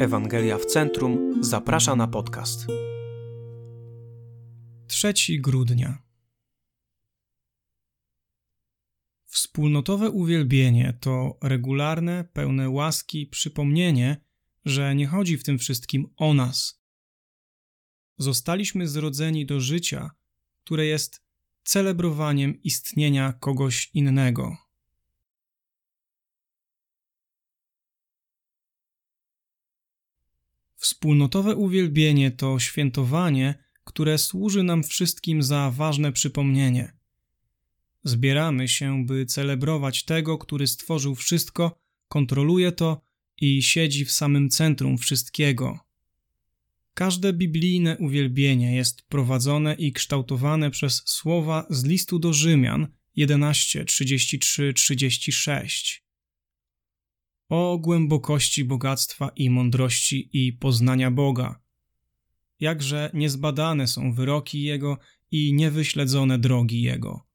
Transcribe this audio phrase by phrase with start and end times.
[0.00, 2.66] Ewangelia w Centrum zaprasza na podcast.
[4.86, 6.02] 3 grudnia.
[9.24, 14.24] Wspólnotowe uwielbienie to regularne, pełne łaski przypomnienie,
[14.64, 16.82] że nie chodzi w tym wszystkim o nas.
[18.18, 20.10] Zostaliśmy zrodzeni do życia,
[20.64, 21.22] które jest
[21.64, 24.69] celebrowaniem istnienia kogoś innego.
[30.90, 33.54] Wspólnotowe uwielbienie to świętowanie,
[33.84, 36.92] które służy nam wszystkim za ważne przypomnienie.
[38.04, 43.00] Zbieramy się, by celebrować tego, który stworzył wszystko, kontroluje to
[43.40, 45.78] i siedzi w samym centrum wszystkiego.
[46.94, 54.74] Każde biblijne uwielbienie jest prowadzone i kształtowane przez słowa z listu do Rzymian 11, 33,
[54.74, 56.09] 36
[57.50, 61.60] o głębokości bogactwa i mądrości i poznania Boga.
[62.60, 64.98] Jakże niezbadane są wyroki Jego
[65.30, 67.26] i niewyśledzone drogi Jego.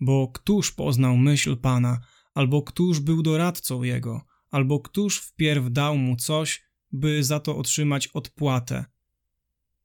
[0.00, 2.00] Bo któż poznał myśl Pana,
[2.34, 8.08] albo któż był doradcą Jego, albo któż wpierw dał mu coś, by za to otrzymać
[8.08, 8.84] odpłatę.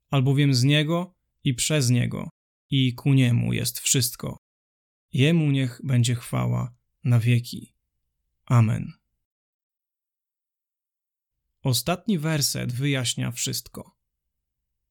[0.10, 2.30] Albowiem z Niego i przez Niego
[2.70, 4.38] i ku Niemu jest wszystko.
[5.14, 7.74] Jemu niech będzie chwała na wieki.
[8.46, 9.01] Amen.
[11.64, 13.96] Ostatni werset wyjaśnia wszystko.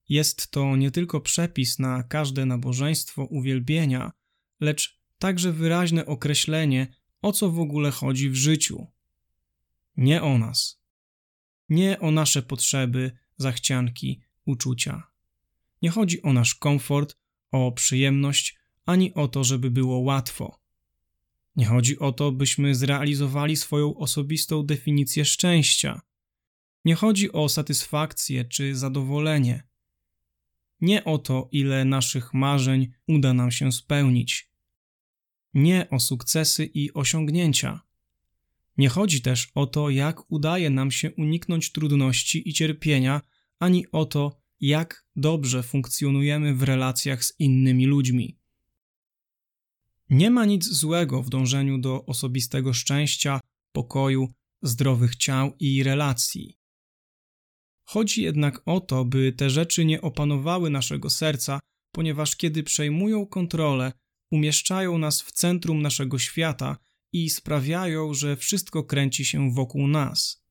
[0.09, 4.13] Jest to nie tylko przepis na każde nabożeństwo uwielbienia,
[4.61, 8.87] lecz także wyraźne określenie, o co w ogóle chodzi w życiu.
[9.97, 10.81] Nie o nas.
[11.69, 15.03] Nie o nasze potrzeby, zachcianki, uczucia.
[15.83, 17.17] Nie chodzi o nasz komfort,
[17.51, 20.61] o przyjemność, ani o to, żeby było łatwo.
[21.57, 26.01] Nie chodzi o to, byśmy zrealizowali swoją osobistą definicję szczęścia.
[26.85, 29.69] Nie chodzi o satysfakcję czy zadowolenie.
[30.81, 34.51] Nie o to, ile naszych marzeń uda nam się spełnić.
[35.55, 37.81] Nie o sukcesy i osiągnięcia.
[38.79, 43.21] Nie chodzi też o to, jak udaje nam się uniknąć trudności i cierpienia,
[43.59, 48.39] ani o to, jak dobrze funkcjonujemy w relacjach z innymi ludźmi.
[50.11, 53.41] Nie ma nic złego w dążeniu do osobistego szczęścia,
[53.73, 54.29] pokoju,
[54.63, 56.60] zdrowych ciał i relacji.
[57.93, 61.61] Chodzi jednak o to, by te rzeczy nie opanowały naszego serca,
[61.93, 63.93] ponieważ kiedy przejmują kontrolę,
[64.31, 66.77] umieszczają nas w centrum naszego świata
[67.13, 70.45] i sprawiają, że wszystko kręci się wokół nas.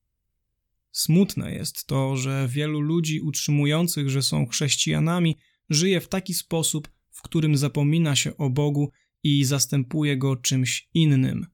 [0.91, 5.37] Smutne jest to, że wielu ludzi utrzymujących, że są chrześcijanami,
[5.69, 8.91] żyje w taki sposób, w którym zapomina się o Bogu
[9.23, 11.45] i zastępuje go czymś innym.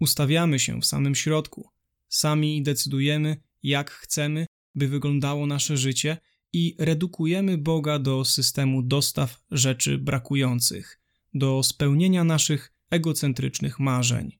[0.00, 1.70] Ustawiamy się w samym środku,
[2.08, 6.16] sami decydujemy, jak chcemy, by wyglądało nasze życie
[6.52, 11.00] i redukujemy Boga do systemu dostaw rzeczy brakujących,
[11.34, 14.38] do spełnienia naszych egocentrycznych marzeń.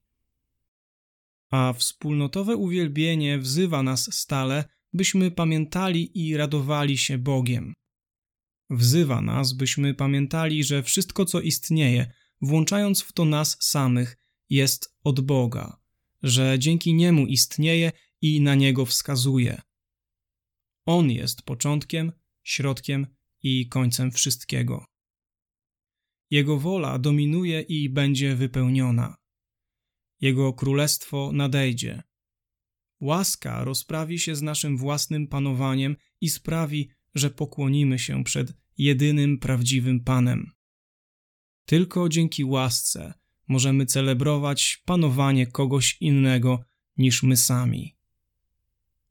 [1.51, 4.63] A wspólnotowe uwielbienie wzywa nas stale,
[4.93, 7.73] byśmy pamiętali i radowali się Bogiem.
[8.69, 14.17] Wzywa nas, byśmy pamiętali, że wszystko, co istnieje, włączając w to nas samych,
[14.49, 15.77] jest od Boga,
[16.23, 17.91] że dzięki Niemu istnieje
[18.21, 19.61] i na niego wskazuje.
[20.85, 22.11] On jest początkiem,
[22.43, 23.07] środkiem
[23.43, 24.85] i końcem wszystkiego.
[26.29, 29.17] Jego wola dominuje i będzie wypełniona.
[30.21, 32.03] Jego królestwo nadejdzie.
[32.99, 40.03] Łaska rozprawi się z naszym własnym panowaniem i sprawi, że pokłonimy się przed jedynym prawdziwym
[40.03, 40.51] Panem.
[41.65, 43.13] Tylko dzięki łasce
[43.47, 46.63] możemy celebrować panowanie kogoś innego
[46.97, 47.98] niż my sami.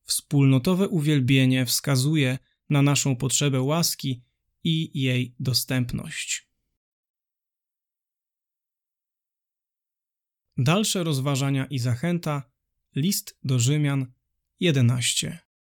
[0.08, 2.38] Wspólnotowe uwielbienie wskazuje
[2.70, 4.22] na naszą potrzebę łaski
[4.64, 6.48] i jej dostępność.
[10.56, 12.50] Dalsze rozważania i zachęta.
[12.96, 14.12] List do Rzymian
[14.60, 15.47] 11.